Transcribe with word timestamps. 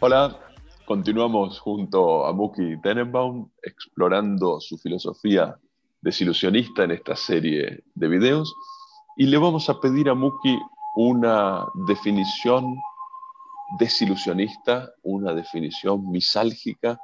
Hola, 0.00 0.38
continuamos 0.84 1.58
junto 1.58 2.24
a 2.24 2.32
Muki 2.32 2.80
Tenenbaum 2.80 3.50
explorando 3.60 4.60
su 4.60 4.78
filosofía 4.78 5.58
desilusionista 6.00 6.84
en 6.84 6.92
esta 6.92 7.16
serie 7.16 7.82
de 7.96 8.08
videos. 8.08 8.54
Y 9.16 9.26
le 9.26 9.38
vamos 9.38 9.68
a 9.68 9.80
pedir 9.80 10.08
a 10.08 10.14
Muki 10.14 10.56
una 11.00 11.64
definición 11.86 12.76
desilusionista, 13.78 14.94
una 15.04 15.32
definición 15.32 16.10
misálgica 16.10 16.98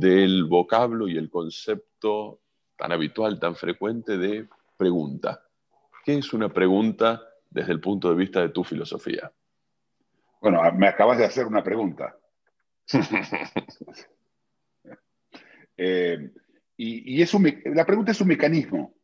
del 0.00 0.46
vocablo 0.46 1.06
y 1.06 1.16
el 1.16 1.30
concepto 1.30 2.40
tan 2.76 2.90
habitual, 2.90 3.38
tan 3.38 3.54
frecuente 3.54 4.18
de 4.18 4.48
pregunta. 4.76 5.40
¿Qué 6.04 6.18
es 6.18 6.32
una 6.32 6.48
pregunta 6.48 7.22
desde 7.48 7.70
el 7.70 7.80
punto 7.80 8.10
de 8.10 8.16
vista 8.16 8.40
de 8.40 8.48
tu 8.48 8.64
filosofía? 8.64 9.30
Bueno, 10.40 10.60
me 10.72 10.88
acabas 10.88 11.18
de 11.18 11.26
hacer 11.26 11.46
una 11.46 11.62
pregunta. 11.62 12.16
Eh, 15.80 16.32
y 16.76 17.18
y 17.18 17.22
es 17.22 17.32
un 17.34 17.44
la 17.66 17.86
pregunta 17.86 18.10
es 18.10 18.20
un 18.20 18.26
mecanismo. 18.26 18.96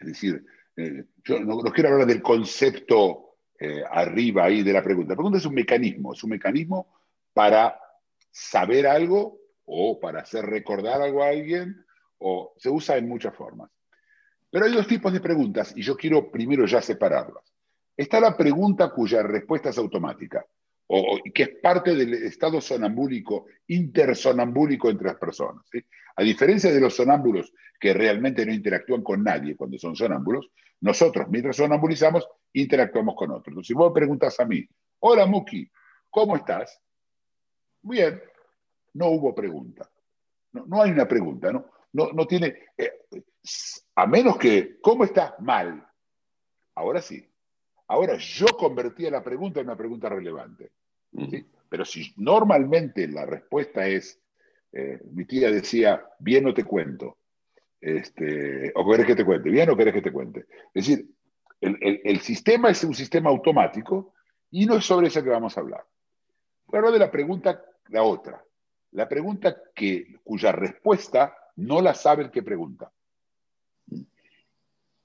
Es 0.00 0.06
decir, 0.06 0.46
eh, 0.74 1.04
yo 1.22 1.40
no, 1.40 1.60
no 1.60 1.70
quiero 1.70 1.90
hablar 1.90 2.06
del 2.06 2.22
concepto 2.22 3.25
eh, 3.58 3.82
arriba 3.90 4.44
ahí 4.44 4.62
de 4.62 4.72
la 4.72 4.82
pregunta. 4.82 5.12
La 5.12 5.16
pregunta 5.16 5.38
es 5.38 5.46
un 5.46 5.54
mecanismo, 5.54 6.12
es 6.12 6.22
un 6.22 6.30
mecanismo 6.30 6.88
para 7.32 7.78
saber 8.30 8.86
algo 8.86 9.38
o 9.64 9.98
para 9.98 10.20
hacer 10.20 10.44
recordar 10.46 11.00
algo 11.00 11.22
a 11.22 11.28
alguien, 11.28 11.84
o 12.18 12.54
se 12.56 12.70
usa 12.70 12.96
en 12.96 13.08
muchas 13.08 13.34
formas. 13.34 13.70
Pero 14.50 14.64
hay 14.64 14.72
dos 14.72 14.86
tipos 14.86 15.12
de 15.12 15.20
preguntas 15.20 15.72
y 15.76 15.82
yo 15.82 15.96
quiero 15.96 16.30
primero 16.30 16.66
ya 16.66 16.80
separarlas. 16.80 17.44
Está 17.96 18.20
la 18.20 18.36
pregunta 18.36 18.90
cuya 18.90 19.22
respuesta 19.22 19.70
es 19.70 19.78
automática, 19.78 20.44
o, 20.88 21.18
que 21.34 21.42
es 21.42 21.50
parte 21.62 21.94
del 21.94 22.14
estado 22.14 22.60
sonambúlico, 22.60 23.46
intersonambúlico 23.68 24.90
entre 24.90 25.08
las 25.08 25.16
personas. 25.16 25.64
A 26.16 26.22
diferencia 26.22 26.72
de 26.72 26.80
los 26.80 26.94
sonámbulos 26.94 27.52
que 27.80 27.92
realmente 27.92 28.46
no 28.46 28.52
interactúan 28.52 29.02
con 29.02 29.22
nadie 29.22 29.56
cuando 29.56 29.78
son 29.78 29.96
sonámbulos, 29.96 30.50
nosotros, 30.80 31.26
mientras 31.30 31.56
sonambulizamos, 31.56 32.28
interactuamos 32.60 33.14
con 33.14 33.30
otros. 33.30 33.48
Entonces, 33.48 33.68
si 33.68 33.74
vos 33.74 33.92
preguntas 33.92 34.38
a 34.40 34.44
mí, 34.44 34.66
hola 35.00 35.26
Muki, 35.26 35.70
¿cómo 36.10 36.36
estás? 36.36 36.80
Bien, 37.82 38.20
no 38.94 39.08
hubo 39.08 39.34
pregunta. 39.34 39.88
No, 40.52 40.64
no 40.66 40.82
hay 40.82 40.90
una 40.90 41.06
pregunta, 41.06 41.52
¿no? 41.52 41.66
No, 41.92 42.12
no 42.12 42.26
tiene, 42.26 42.58
eh, 42.76 42.92
a 43.94 44.06
menos 44.06 44.36
que, 44.38 44.78
¿cómo 44.80 45.04
estás? 45.04 45.34
Mal. 45.40 45.86
Ahora 46.74 47.00
sí. 47.00 47.26
Ahora 47.88 48.16
yo 48.18 48.46
convertía 48.58 49.10
la 49.10 49.22
pregunta 49.22 49.60
en 49.60 49.66
una 49.66 49.76
pregunta 49.76 50.08
relevante. 50.08 50.72
¿sí? 51.30 51.46
Pero 51.68 51.84
si 51.84 52.12
normalmente 52.16 53.06
la 53.08 53.24
respuesta 53.24 53.86
es, 53.86 54.20
eh, 54.72 55.00
mi 55.12 55.24
tía 55.24 55.50
decía, 55.50 56.04
bien 56.18 56.44
no 56.44 56.52
te 56.52 56.64
cuento, 56.64 57.18
este, 57.80 58.72
o 58.74 58.90
querés 58.90 59.06
que 59.06 59.16
te 59.16 59.24
cuente, 59.24 59.50
bien 59.50 59.70
o 59.70 59.76
querés 59.76 59.94
que 59.94 60.02
te 60.02 60.12
cuente. 60.12 60.46
Es 60.74 60.86
decir, 60.86 61.06
el, 61.60 62.00
el- 62.04 62.20
sistema 62.20 62.70
es 62.70 62.84
un 62.84 62.94
sistema 62.94 63.30
automático 63.30 64.14
y 64.50 64.66
no 64.66 64.76
es 64.76 64.84
sobre 64.84 65.08
eso 65.08 65.22
que 65.22 65.30
vamos 65.30 65.56
a 65.56 65.60
hablar. 65.60 65.84
Hablar 66.72 66.92
de 66.92 66.98
la 66.98 67.10
pregunta, 67.10 67.64
la 67.88 68.02
otra, 68.02 68.44
la 68.92 69.08
pregunta 69.08 69.56
que, 69.74 70.18
cuya 70.24 70.52
respuesta 70.52 71.36
no 71.56 71.80
la 71.80 71.94
sabe 71.94 72.24
el 72.24 72.30
que 72.30 72.42
pregunta. 72.42 72.92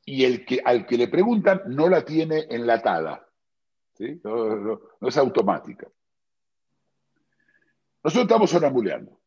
Y 0.05 0.25
el 0.25 0.45
que, 0.45 0.61
al 0.63 0.85
que 0.85 0.97
le 0.97 1.07
preguntan 1.07 1.61
no 1.67 1.87
la 1.87 2.03
tiene 2.03 2.47
enlatada. 2.49 3.27
¿sí? 3.93 4.19
No, 4.23 4.79
es 5.01 5.17
automática. 5.17 5.87
Nosotros 8.03 8.23
estamos 8.23 8.49
sonambuleando. 8.49 9.19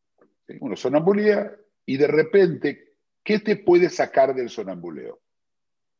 Uno 0.60 0.76
sonambulea 0.76 1.54
y 1.86 1.96
de 1.96 2.06
repente, 2.06 2.96
¿qué 3.22 3.38
te 3.38 3.56
puede 3.56 3.88
sacar 3.88 4.34
del 4.34 4.50
sonambuleo? 4.50 5.20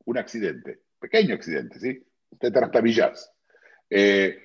Un 0.07 0.19
accidente, 0.19 0.81
pequeño 1.05 1.35
accidente, 1.35 1.79
¿sí? 1.79 2.03
Te 2.39 2.51
trastabillás. 2.51 3.31
Eh, 3.91 4.39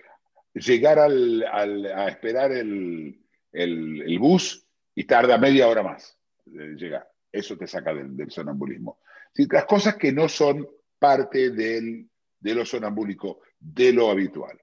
llegar 0.53 0.99
al- 0.99 1.43
al- 1.43 1.85
a 1.85 2.07
esperar 2.09 2.51
el, 2.51 3.19
el- 3.51 4.01
el 4.01 4.19
bus 4.19 4.65
y 4.95 5.05
tarda 5.05 5.37
media 5.37 5.67
hora 5.67 5.83
más 5.83 6.17
de 6.45 6.75
llegar. 6.75 7.07
Eso 7.31 7.57
te 7.57 7.67
saca 7.67 7.93
del, 7.93 8.15
del 8.17 8.29
sonambulismo. 8.31 8.99
Sí, 9.33 9.47
Las 9.49 9.65
cosas 9.65 9.95
que 9.95 10.11
no 10.11 10.27
son 10.27 10.67
parte 10.97 11.51
del, 11.51 12.09
de 12.39 12.55
lo 12.55 12.65
sonambúlico, 12.65 13.39
de 13.59 13.93
lo 13.93 14.09
habitual. 14.09 14.59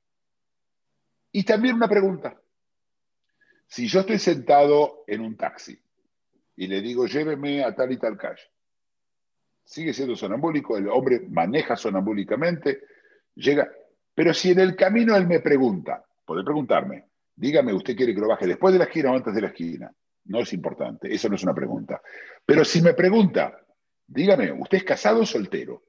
Y 1.33 1.45
también 1.45 1.77
una 1.77 1.89
pregunta. 1.89 2.39
Si 3.69 3.87
yo 3.89 4.01
estoy 4.01 4.19
sentado 4.19 5.05
en 5.07 5.21
un 5.23 5.37
taxi 5.37 5.78
y 6.57 6.67
le 6.67 6.81
digo, 6.81 7.07
lléveme 7.07 7.65
a 7.65 7.75
tal 7.75 7.93
y 7.93 7.99
tal 7.99 8.17
calle, 8.17 8.43
sigue 9.66 9.93
siendo 9.93 10.15
sonambúlico, 10.16 10.77
el 10.77 10.88
hombre 10.88 11.27
maneja 11.28 11.77
sonambúlicamente, 11.77 12.82
llega, 13.34 13.69
pero 14.15 14.32
si 14.32 14.53
en 14.53 14.60
el 14.60 14.77
camino 14.77 15.16
él 15.16 15.27
me 15.27 15.41
pregunta, 15.41 16.04
puede 16.25 16.44
preguntarme, 16.44 17.09
dígame, 17.34 17.75
¿usted 17.75 17.97
quiere 17.97 18.15
que 18.15 18.21
lo 18.21 18.28
baje 18.28 18.47
después 18.47 18.72
de 18.72 18.78
la 18.78 18.84
esquina 18.84 19.10
o 19.10 19.16
antes 19.16 19.34
de 19.34 19.41
la 19.41 19.49
esquina? 19.49 19.93
No 20.27 20.41
es 20.41 20.53
importante, 20.53 21.12
eso 21.12 21.28
no 21.28 21.34
es 21.34 21.43
una 21.43 21.54
pregunta. 21.54 22.00
Pero 22.44 22.65
si 22.65 22.81
me 22.81 22.94
pregunta, 22.94 23.60
dígame, 24.06 24.53
¿usted 24.53 24.78
es 24.78 24.84
casado 24.84 25.21
o 25.21 25.27
soltero? 25.27 25.83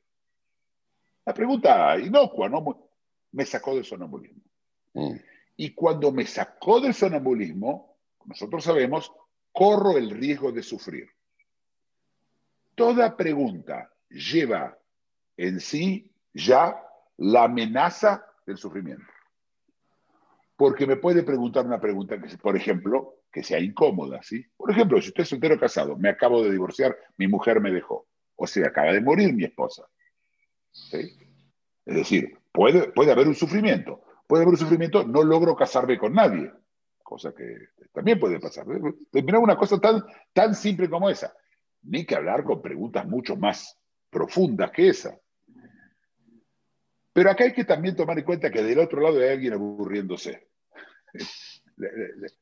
La 1.25 1.33
pregunta 1.33 1.97
inocua, 1.99 2.49
¿no? 2.49 2.89
Me 3.31 3.45
sacó 3.45 3.75
del 3.75 3.85
sonambulismo. 3.85 4.41
Y 5.55 5.73
cuando 5.73 6.11
me 6.11 6.25
sacó 6.25 6.79
del 6.81 6.95
sonambulismo, 6.95 7.97
nosotros 8.25 8.63
sabemos, 8.63 9.11
corro 9.51 9.97
el 9.97 10.09
riesgo 10.09 10.51
de 10.51 10.63
sufrir. 10.63 11.09
Toda 12.77 13.17
pregunta 13.17 13.91
lleva 14.07 14.77
en 15.35 15.59
sí 15.59 16.11
ya 16.31 16.79
la 17.17 17.45
amenaza 17.45 18.23
del 18.45 18.57
sufrimiento. 18.57 19.03
Porque 20.55 20.85
me 20.85 20.97
puede 20.97 21.23
preguntar 21.23 21.65
una 21.65 21.81
pregunta 21.81 22.21
que, 22.21 22.37
por 22.37 22.55
ejemplo, 22.55 23.15
que 23.31 23.41
sea 23.41 23.59
incómoda, 23.59 24.21
¿sí? 24.21 24.45
Por 24.55 24.69
ejemplo, 24.69 25.01
si 25.01 25.07
usted 25.07 25.23
es 25.23 25.29
soltero 25.29 25.59
casado, 25.59 25.97
me 25.97 26.09
acabo 26.09 26.43
de 26.43 26.51
divorciar, 26.51 26.95
mi 27.17 27.27
mujer 27.27 27.61
me 27.61 27.71
dejó, 27.71 28.05
o 28.35 28.45
se 28.45 28.63
acaba 28.63 28.93
de 28.93 29.01
morir 29.01 29.33
mi 29.33 29.45
esposa. 29.45 29.87
¿sí? 30.69 31.17
Es 31.83 31.95
decir, 31.95 32.37
puede, 32.51 32.91
puede 32.91 33.11
haber 33.11 33.27
un 33.27 33.33
sufrimiento. 33.33 34.03
Puede 34.27 34.43
haber 34.43 34.53
un 34.53 34.59
sufrimiento, 34.59 35.03
no 35.03 35.23
logro 35.23 35.55
casarme 35.55 35.97
con 35.97 36.13
nadie, 36.13 36.53
cosa 37.01 37.33
que 37.33 37.69
también 37.91 38.19
puede 38.19 38.39
pasar. 38.39 38.67
Mira 39.13 39.39
una 39.39 39.55
cosa 39.55 39.79
tan, 39.79 40.03
tan 40.31 40.53
simple 40.53 40.87
como 40.87 41.09
esa. 41.09 41.33
Ni 41.87 42.05
que 42.05 42.15
hablar 42.15 42.43
con 42.43 42.61
preguntas 42.61 43.05
mucho 43.07 43.35
más 43.35 43.77
profundas 44.09 44.71
que 44.71 44.89
esa. 44.89 45.19
Pero 47.13 47.31
acá 47.31 47.45
hay 47.45 47.53
que 47.53 47.65
también 47.65 47.95
tomar 47.95 48.19
en 48.19 48.25
cuenta 48.25 48.51
que 48.51 48.61
del 48.61 48.79
otro 48.79 49.01
lado 49.01 49.19
hay 49.19 49.29
alguien 49.29 49.53
aburriéndose. 49.53 50.47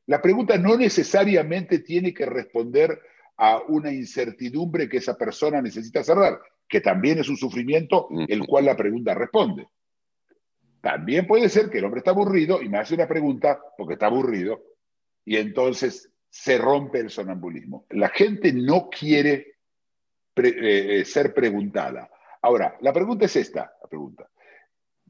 La, 0.06 0.22
pregunta 0.22 0.56
no 0.56 0.78
necesariamente 0.78 1.80
tiene 1.80 2.14
que 2.14 2.24
responder 2.24 2.98
a 3.36 3.60
una 3.68 3.92
incertidumbre 3.92 4.88
que 4.88 4.96
esa 4.96 5.16
persona 5.16 5.60
necesita 5.60 6.02
cerrar, 6.02 6.40
que 6.66 6.80
también 6.80 7.18
es 7.18 7.28
un 7.28 7.36
sufrimiento 7.36 8.08
el 8.28 8.46
cual 8.46 8.64
la 8.64 8.76
pregunta 8.76 9.14
responde. 9.14 9.68
También 10.80 11.26
puede 11.26 11.50
ser 11.50 11.68
que 11.68 11.78
el 11.78 11.84
hombre 11.84 11.98
está 11.98 12.12
aburrido 12.12 12.62
y 12.62 12.70
me 12.70 12.78
hace 12.78 12.94
una 12.94 13.06
pregunta 13.06 13.60
porque 13.76 13.94
está 13.94 14.06
aburrido 14.06 14.62
y 15.22 15.36
entonces 15.36 16.10
se 16.28 16.58
rompe 16.58 17.00
el 17.00 17.10
sonambulismo. 17.10 17.86
La 17.90 18.08
gente 18.10 18.52
no 18.52 18.88
quiere 18.90 19.56
pre- 20.34 21.00
eh, 21.00 21.04
ser 21.04 21.32
preguntada. 21.32 22.10
Ahora, 22.42 22.76
la 22.80 22.92
pregunta 22.92 23.24
es 23.24 23.36
esta, 23.36 23.72
la 23.82 23.88
pregunta. 23.88 24.28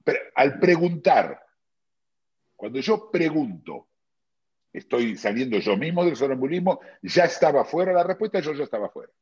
Pre- 0.05 0.31
al 0.35 0.59
preguntar, 0.59 1.45
cuando 2.55 2.81
yo 2.81 3.11
pregunto, 3.11 3.89
estoy 4.73 5.17
saliendo 5.17 5.59
yo 5.59 5.77
mismo 5.77 6.05
del 6.05 6.17
sonambulismo, 6.17 6.81
ya 7.03 7.25
estaba 7.25 7.65
fuera 7.65 7.93
la 7.93 8.05
respuesta, 8.05 8.41
yo 8.41 8.53
ya 8.55 8.65
estaba 8.65 8.89
fuera. 8.89 9.13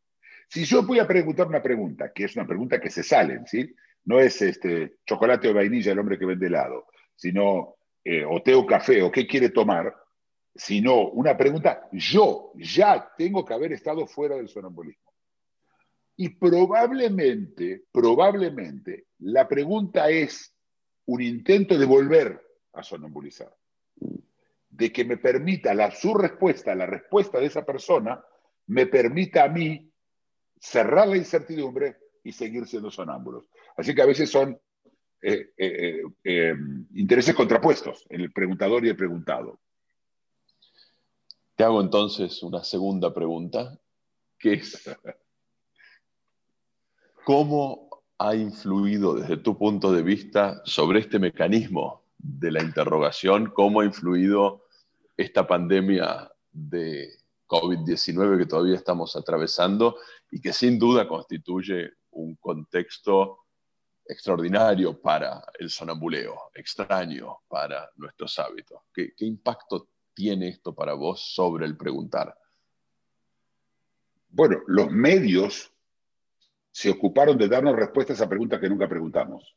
Si 0.49 0.65
yo 0.65 0.83
voy 0.85 0.99
a 0.99 1.07
preguntar 1.07 1.47
una 1.47 1.63
pregunta, 1.63 2.13
que 2.13 2.25
es 2.25 2.37
una 2.37 2.47
pregunta 2.47 2.81
que 2.81 2.91
se 2.91 3.03
sale, 3.03 3.41
¿sí? 3.47 3.75
No 4.05 4.21
es 4.21 4.43
este 4.43 4.99
chocolate 5.07 5.49
o 5.49 5.55
vainilla 5.55 5.93
el 5.93 5.99
hombre 5.99 6.19
que 6.19 6.27
vende 6.27 6.47
helado, 6.49 6.87
sino 7.17 7.77
eh, 8.05 8.25
o 8.29 8.43
té 8.43 8.55
o 8.55 8.67
café 8.67 9.01
o 9.01 9.11
qué 9.11 9.27
quiere 9.27 9.49
tomar, 9.49 9.95
sino 10.55 11.09
una 11.11 11.37
pregunta, 11.37 11.89
yo 11.93 12.53
ya 12.55 13.13
tengo 13.17 13.45
que 13.45 13.55
haber 13.55 13.73
estado 13.73 14.07
fuera 14.07 14.37
del 14.37 14.49
sonambulismo. 14.49 15.13
Y 16.17 16.29
probablemente, 16.29 17.85
probablemente, 17.91 19.07
la 19.19 19.49
pregunta 19.49 20.09
es 20.09 20.55
un 21.07 21.23
intento 21.23 21.77
de 21.77 21.87
volver 21.87 22.41
a 22.73 22.83
sonambulizar. 22.83 23.53
De 24.69 24.93
que 24.93 25.05
me 25.05 25.17
permita 25.17 25.75
la, 25.75 25.91
su 25.91 26.15
respuesta, 26.15 26.75
la 26.75 26.87
respuesta 26.87 27.39
de 27.39 27.47
esa 27.47 27.65
persona, 27.65 28.25
me 28.67 28.87
permita 28.87 29.45
a 29.45 29.49
mí 29.49 29.91
cerrar 30.61 31.09
la 31.09 31.17
incertidumbre 31.17 31.97
y 32.23 32.33
seguir 32.33 32.67
siendo 32.67 32.91
sonámbulos. 32.91 33.51
Así 33.77 33.95
que 33.95 34.03
a 34.03 34.07
veces 34.07 34.31
son 34.31 34.59
eh, 35.21 35.51
eh, 35.57 36.03
eh, 36.23 36.55
intereses 36.95 37.35
contrapuestos, 37.35 38.07
el 38.09 38.33
preguntador 38.33 38.85
y 38.85 38.91
el 38.91 38.97
preguntado. 38.97 39.61
Te 41.57 41.63
hago 41.63 41.81
entonces 41.81 42.43
una 42.43 42.65
segunda 42.65 43.15
pregunta, 43.15 43.79
que 44.39 44.55
es, 44.55 44.91
¿cómo 47.25 47.89
ha 48.19 48.35
influido 48.35 49.15
desde 49.15 49.37
tu 49.37 49.57
punto 49.57 49.93
de 49.93 50.03
vista 50.03 50.61
sobre 50.65 50.99
este 50.99 51.21
mecanismo 51.21 52.03
de 52.19 52.51
la 52.51 52.61
interrogación? 52.61 53.53
¿Cómo 53.55 53.81
ha 53.81 53.85
influido 53.85 54.65
esta 55.17 55.47
pandemia 55.47 56.29
de 56.51 57.19
COVID-19 57.47 58.39
que 58.39 58.47
todavía 58.47 58.75
estamos 58.75 59.15
atravesando 59.15 59.97
y 60.33 60.41
que 60.41 60.53
sin 60.53 60.77
duda 60.77 61.07
constituye 61.07 61.93
un 62.11 62.35
contexto 62.35 63.45
extraordinario 64.05 65.01
para 65.01 65.41
el 65.61 65.71
sonambuleo, 65.71 66.51
extraño 66.53 67.39
para 67.47 67.89
nuestros 67.95 68.37
hábitos? 68.41 68.81
¿Qué, 68.93 69.15
qué 69.17 69.25
impacto 69.25 69.91
tiene 70.15 70.49
esto 70.49 70.75
para 70.75 70.95
vos 70.95 71.35
sobre 71.35 71.67
el 71.67 71.77
preguntar? 71.77 72.37
Bueno, 74.29 74.59
los 74.67 74.91
medios 74.91 75.73
se 76.71 76.91
ocuparon 76.91 77.39
de 77.39 77.49
darnos 77.49 77.77
respuestas 77.77 78.21
a 78.21 78.29
preguntas 78.29 78.61
que 78.61 78.69
nunca 78.69 78.89
preguntamos. 78.89 79.55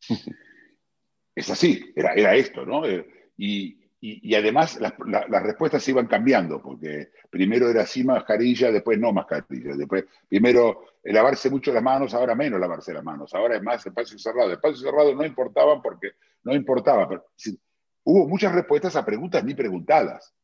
es 1.34 1.50
así, 1.50 1.92
era, 1.96 2.12
era 2.14 2.34
esto, 2.34 2.66
¿no? 2.66 2.86
Eh, 2.86 3.30
y, 3.38 3.78
y, 4.06 4.34
además 4.34 4.78
las, 4.78 4.92
las, 5.06 5.42
respuestas 5.42 5.82
se 5.82 5.92
iban 5.92 6.06
cambiando, 6.06 6.60
porque 6.60 7.12
primero 7.30 7.70
era 7.70 7.86
sí 7.86 8.04
mascarilla, 8.04 8.70
después 8.70 8.98
no 8.98 9.14
mascarilla, 9.14 9.74
después 9.74 10.04
primero 10.28 10.84
lavarse 11.04 11.48
mucho 11.48 11.72
las 11.72 11.82
manos, 11.82 12.12
ahora 12.12 12.34
menos 12.34 12.60
lavarse 12.60 12.92
las 12.92 13.02
manos, 13.02 13.32
ahora 13.32 13.56
es 13.56 13.62
más 13.62 13.84
espacio 13.86 14.18
cerrado. 14.18 14.48
El 14.48 14.56
espacio 14.56 14.76
cerrado 14.76 15.14
no 15.14 15.24
importaba 15.24 15.80
porque 15.80 16.12
no 16.42 16.54
importaba, 16.54 17.08
pero 17.08 17.24
hubo 18.04 18.28
muchas 18.28 18.52
respuestas 18.52 18.96
a 18.96 19.04
preguntas 19.04 19.44
ni 19.44 19.54
preguntadas. 19.54 20.34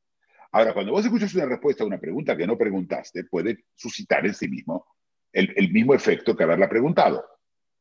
Ahora, 0.53 0.75
cuando 0.75 0.93
vos 0.93 1.05
escuchas 1.05 1.35
una 1.35 1.47
respuesta 1.47 1.85
a 1.85 1.87
una 1.87 1.99
pregunta 1.99 2.37
que 2.37 2.47
no 2.47 2.59
preguntaste, 2.59 3.25
puede 3.25 3.67
suscitar 3.75 4.27
en 4.27 4.35
sí 4.35 4.49
mismo 4.49 4.87
el, 5.33 5.53
el 5.57 5.71
mismo 5.71 5.95
efecto 5.95 6.37
que 6.37 6.43
haberla 6.43 6.69
preguntado. 6.69 7.25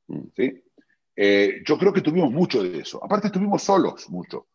Mm. 0.07 0.27
¿sí? 0.35 0.63
Eh, 1.15 1.61
yo 1.65 1.77
creo 1.77 1.91
que 1.91 2.01
tuvimos 2.01 2.31
mucho 2.31 2.63
de 2.63 2.79
eso. 2.79 3.03
Aparte, 3.03 3.27
estuvimos 3.27 3.63
solos 3.63 4.09
mucho. 4.09 4.47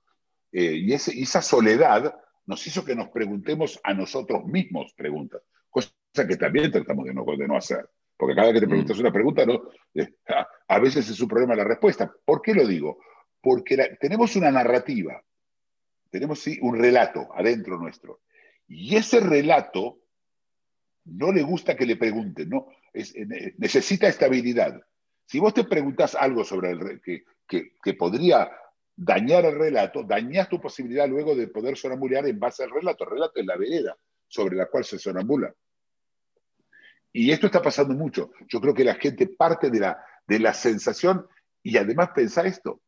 Eh, 0.53 0.77
y, 0.77 0.93
ese, 0.93 1.13
esa 1.21 1.43
soledad 1.43 2.15
nos 2.47 2.67
hizo 2.67 2.85
que 2.85 2.95
nos 2.95 3.09
preguntemos 3.09 3.81
a 3.83 3.93
nosotros 3.93 4.45
mismos 4.47 4.95
preguntas, 4.95 5.43
cosa 5.69 5.91
que 6.29 6.37
también 6.37 6.71
tratamos 6.71 7.07
de 7.07 7.15
no, 7.15 7.25
de 7.25 7.49
no 7.49 7.57
hacer. 7.57 7.89
Porque 8.17 8.35
cada 8.35 8.47
vez 8.47 8.55
que 8.55 8.61
te 8.61 8.67
mm. 8.67 8.71
preguntas 8.71 8.99
una 8.99 9.13
pregunta, 9.13 9.45
¿no? 9.45 9.63
A 10.69 10.79
veces 10.79 11.11
es 11.11 11.21
un 11.21 11.29
problema 11.29 11.55
la 11.55 11.65
respuesta. 11.65 12.11
¿Por 12.25 12.41
qué 12.41 12.55
lo 12.55 12.67
digo? 12.67 12.99
Porque 13.45 13.77
tenemos 14.01 14.37
una 14.37 14.51
narrativa, 14.51 15.23
tenemos 16.11 16.41
sí, 16.41 16.59
un 16.63 16.79
relato 16.79 17.29
adentro 17.35 17.77
nuestro. 17.77 18.23
Y 18.67 18.97
ese 18.97 19.21
relato 19.21 19.99
no 21.05 21.31
le 21.31 21.43
gusta 21.43 21.77
que 21.77 21.85
le 21.85 21.97
pregunten, 21.97 22.49
¿no? 22.49 22.69
Es, 22.91 23.15
eh, 23.15 23.55
necesita 23.59 24.09
estabilidad. 24.09 24.81
Si 25.27 25.39
vos 25.39 25.53
te 25.53 25.65
preguntas 25.65 26.15
algo 26.15 26.43
sobre 26.43 26.71
el 26.71 27.03
que, 27.03 27.25
que, 27.47 27.95
podría 27.95 28.51
dañar 28.97 29.45
el 29.45 29.59
relato, 29.59 30.03
dañas 30.05 30.49
tu 30.49 30.59
posibilidad 30.59 31.07
luego 31.07 31.37
de 31.37 31.49
poder 31.49 31.77
sonambular 31.77 32.27
en 32.27 32.41
base 32.41 32.65
al 32.65 32.71
relato. 32.71 33.05
El 33.05 33.11
relato 33.11 33.41
es 33.41 33.47
la 33.47 33.59
vereda 33.59 33.95
sobre 34.27 34.57
la 34.57 34.71
cual 34.71 34.87
se 34.87 34.99
sonambula. 34.99 35.55
Y 37.13 37.31
esto 37.31 37.47
está 37.47 37.61
pasando 37.61 37.93
mucho. 37.93 38.33
Yo 38.49 38.59
creo 38.59 38.73
que 38.73 38.85
la 38.85 38.95
gente 38.95 39.27
parte 39.27 39.71
de 39.71 39.81
la, 39.81 40.03
de 40.27 40.39
la 40.39 40.55
sensación 40.55 41.29
y 41.63 41.77
además 41.77 42.09
pensar 42.15 42.47
esto. 42.47 42.81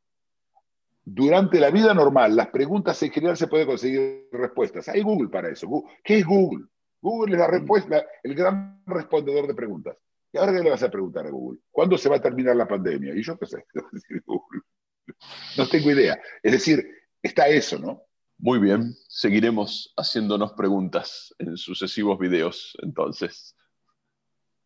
Durante 1.08 1.60
la 1.60 1.70
vida 1.70 1.94
normal, 1.94 2.34
las 2.34 2.48
preguntas 2.48 3.00
en 3.00 3.12
general 3.12 3.36
se 3.36 3.46
puede 3.46 3.64
conseguir 3.64 4.28
respuestas. 4.32 4.88
Hay 4.88 5.02
Google 5.02 5.28
para 5.28 5.48
eso. 5.48 5.84
¿Qué 6.02 6.18
es 6.18 6.26
Google? 6.26 6.66
Google 7.00 7.34
es 7.34 7.38
la 7.38 7.46
respuesta, 7.46 8.04
el 8.24 8.34
gran 8.34 8.82
respondedor 8.86 9.46
de 9.46 9.54
preguntas. 9.54 9.96
¿Y 10.32 10.38
ahora 10.38 10.52
qué 10.52 10.64
le 10.64 10.70
vas 10.70 10.82
a 10.82 10.90
preguntar 10.90 11.24
a 11.24 11.30
Google? 11.30 11.60
¿Cuándo 11.70 11.96
se 11.96 12.08
va 12.08 12.16
a 12.16 12.20
terminar 12.20 12.56
la 12.56 12.66
pandemia? 12.66 13.14
Y 13.14 13.22
yo 13.22 13.38
qué 13.38 13.46
sé, 13.46 13.64
no 15.56 15.68
tengo 15.68 15.92
idea. 15.92 16.20
Es 16.42 16.50
decir, 16.50 16.84
está 17.22 17.46
eso, 17.46 17.78
¿no? 17.78 18.02
Muy 18.38 18.58
bien, 18.58 18.92
seguiremos 19.08 19.94
haciéndonos 19.96 20.54
preguntas 20.54 21.32
en 21.38 21.56
sucesivos 21.56 22.18
videos, 22.18 22.76
entonces. 22.82 23.54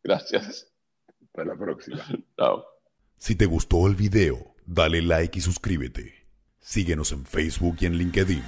Gracias. 0.03 0.73
Hasta 1.23 1.45
la 1.45 1.55
próxima. 1.55 2.03
Chao. 2.39 2.65
Si 3.19 3.37
te 3.37 3.45
gustó 3.45 3.87
el 3.87 3.95
video, 3.95 4.55
dale 4.65 5.03
like 5.03 5.39
y 5.39 5.43
suscríbete. 5.43 6.20
Síguenos 6.61 7.13
en 7.13 7.25
Facebook 7.25 7.77
y 7.81 7.87
en 7.87 7.97
LinkedIn. 7.97 8.43